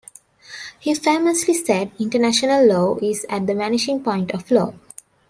He 0.79 0.95
famously 0.95 1.53
said 1.53 1.91
international 1.99 2.65
law 2.65 2.97
is 3.03 3.23
at 3.29 3.45
the 3.45 3.53
vanishing 3.53 4.01
point 4.01 4.31
of 4.31 4.49
law. 4.49 4.73